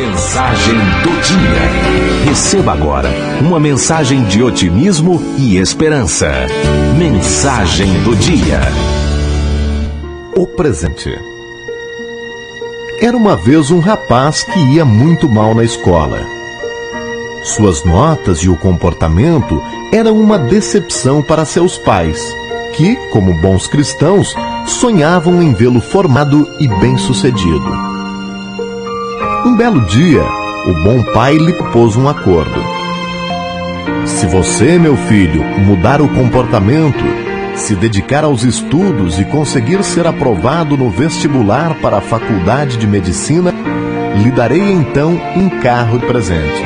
[0.00, 2.24] Mensagem do dia.
[2.24, 6.26] Receba agora uma mensagem de otimismo e esperança.
[6.96, 8.60] Mensagem do dia.
[10.34, 11.10] O presente.
[12.98, 16.24] Era uma vez um rapaz que ia muito mal na escola.
[17.42, 19.62] Suas notas e o comportamento
[19.92, 22.34] eram uma decepção para seus pais,
[22.72, 27.89] que, como bons cristãos, sonhavam em vê-lo formado e bem-sucedido.
[29.44, 30.22] Um belo dia,
[30.66, 32.62] o bom pai lhe propôs um acordo.
[34.04, 37.02] Se você, meu filho, mudar o comportamento,
[37.54, 43.54] se dedicar aos estudos e conseguir ser aprovado no vestibular para a faculdade de medicina,
[44.22, 46.62] lhe darei então um carro de presente.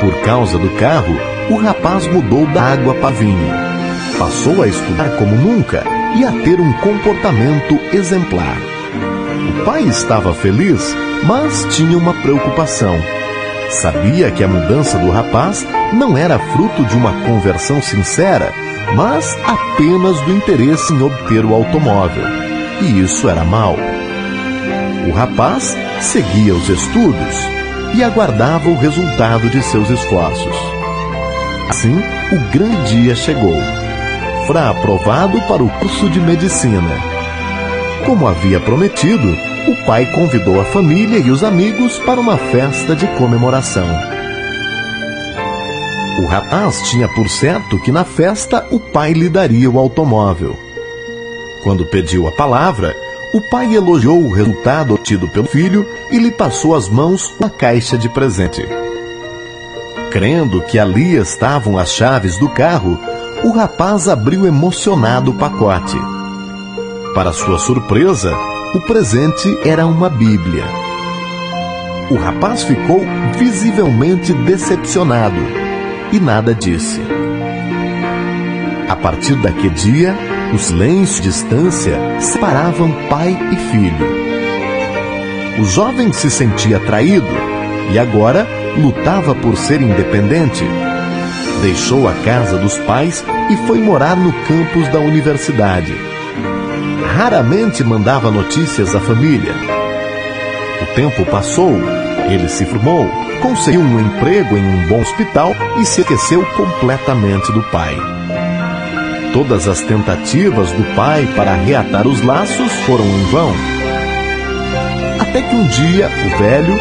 [0.00, 1.16] Por causa do carro,
[1.50, 3.54] o rapaz mudou da água para vinho.
[4.18, 5.84] Passou a estudar como nunca
[6.16, 8.75] e a ter um comportamento exemplar.
[9.56, 12.94] O pai estava feliz, mas tinha uma preocupação.
[13.70, 18.52] Sabia que a mudança do rapaz não era fruto de uma conversão sincera,
[18.94, 22.24] mas apenas do interesse em obter o automóvel.
[22.82, 23.76] E isso era mal.
[25.08, 27.36] O rapaz seguia os estudos
[27.94, 30.56] e aguardava o resultado de seus esforços.
[31.68, 31.96] Assim,
[32.30, 33.56] o grande dia chegou.
[34.46, 37.15] Fra aprovado para o curso de medicina
[38.06, 39.36] como havia prometido,
[39.68, 43.86] o pai convidou a família e os amigos para uma festa de comemoração.
[46.22, 50.56] O rapaz tinha por certo que na festa o pai lhe daria o automóvel.
[51.64, 52.96] Quando pediu a palavra,
[53.34, 57.98] o pai elogiou o resultado obtido pelo filho e lhe passou às mãos uma caixa
[57.98, 58.64] de presente.
[60.12, 62.98] Crendo que ali estavam as chaves do carro,
[63.42, 65.98] o rapaz abriu emocionado o pacote.
[67.16, 68.30] Para sua surpresa,
[68.74, 70.64] o presente era uma Bíblia.
[72.10, 73.00] O rapaz ficou
[73.38, 75.40] visivelmente decepcionado
[76.12, 77.00] e nada disse.
[78.86, 80.14] A partir daquele dia,
[80.52, 85.62] o silêncio e distância separavam pai e filho.
[85.62, 87.32] O jovem se sentia traído
[87.94, 90.66] e agora lutava por ser independente.
[91.62, 95.94] Deixou a casa dos pais e foi morar no campus da universidade
[97.16, 99.54] raramente mandava notícias à família.
[100.82, 101.72] O tempo passou,
[102.28, 103.08] ele se formou,
[103.40, 107.96] conseguiu um emprego em um bom hospital e se esqueceu completamente do pai.
[109.32, 113.52] Todas as tentativas do pai para reatar os laços foram em vão.
[115.18, 116.74] Até que um dia o velho,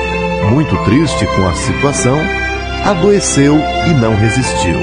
[0.51, 2.17] muito triste com a situação,
[2.85, 3.55] adoeceu
[3.87, 4.79] e não resistiu.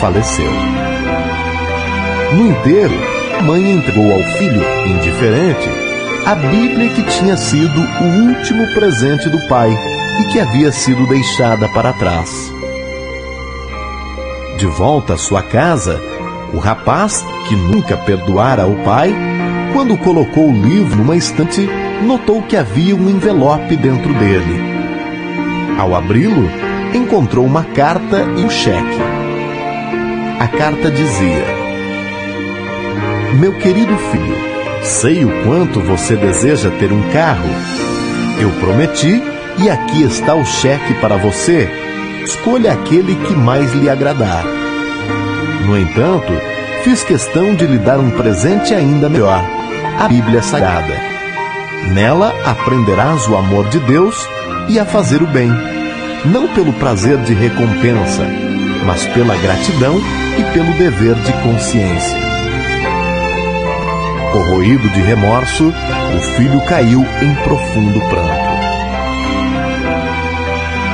[0.00, 0.50] Faleceu.
[2.32, 3.09] No enterro,
[3.42, 5.68] mãe entregou ao filho, indiferente,
[6.26, 9.70] a Bíblia que tinha sido o último presente do pai
[10.20, 12.52] e que havia sido deixada para trás.
[14.58, 16.00] De volta à sua casa,
[16.52, 19.14] o rapaz, que nunca perdoara o pai,
[19.72, 21.68] quando colocou o livro numa estante,
[22.02, 24.60] notou que havia um envelope dentro dele.
[25.78, 26.50] Ao abri-lo,
[26.94, 28.98] encontrou uma carta e um cheque.
[30.38, 31.69] A carta dizia:
[33.34, 34.36] meu querido filho,
[34.82, 37.48] sei o quanto você deseja ter um carro.
[38.40, 39.22] Eu prometi
[39.58, 41.68] e aqui está o cheque para você.
[42.24, 44.44] Escolha aquele que mais lhe agradar.
[45.64, 46.32] No entanto,
[46.82, 49.42] fiz questão de lhe dar um presente ainda melhor:
[49.98, 50.94] a Bíblia Sagrada.
[51.94, 54.28] Nela aprenderás o amor de Deus
[54.68, 55.50] e a fazer o bem,
[56.24, 58.26] não pelo prazer de recompensa,
[58.84, 59.98] mas pela gratidão
[60.38, 62.39] e pelo dever de consciência.
[64.32, 65.72] Corroído de remorso,
[66.16, 68.50] o filho caiu em profundo pranto.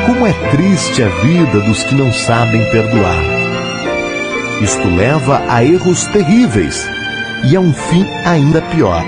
[0.06, 3.22] Como é triste a vida dos que não sabem perdoar.
[4.62, 6.88] Isto leva a erros terríveis
[7.44, 9.04] e a um fim ainda pior.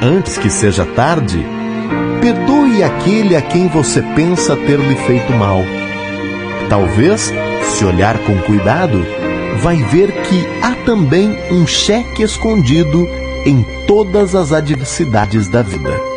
[0.00, 1.44] Antes que seja tarde,
[2.20, 5.62] perdoe aquele a quem você pensa ter lhe feito mal.
[6.68, 7.32] Talvez,
[7.62, 9.04] se olhar com cuidado,
[9.64, 13.08] vai ver que há também um cheque escondido
[13.46, 16.13] em todas as adversidades da vida.